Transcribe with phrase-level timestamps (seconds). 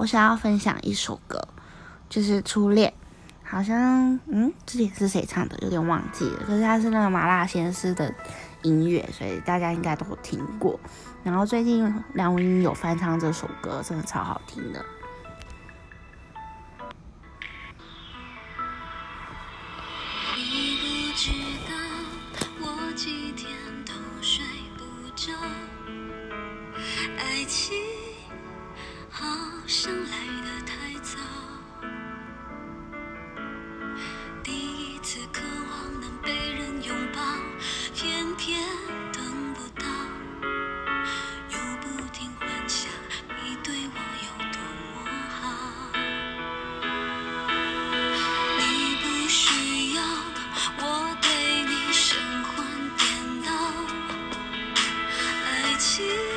[0.00, 1.38] 我想要分享一首歌，
[2.08, 2.90] 就是《初恋》，
[3.46, 6.42] 好像嗯，之前是谁唱的，有点忘记了。
[6.46, 8.10] 可是它是那个麻辣鲜师的
[8.62, 10.80] 音乐，所以大家应该都听过。
[11.22, 14.82] 然后最近梁文音有翻唱这首歌，真的超好听的。
[29.72, 31.16] 想来的太早
[34.42, 37.22] 第一次渴望能被人拥抱
[37.94, 38.60] 偏偏
[39.12, 39.22] 等
[39.54, 39.86] 不到
[41.50, 42.90] 又不停幻想
[43.44, 44.58] 你对我有多
[44.92, 45.38] 么好。
[48.58, 50.02] 你不需要
[50.78, 52.66] 我对你神魂
[52.98, 53.06] 颠
[53.46, 53.48] 倒
[55.46, 56.29] 爱情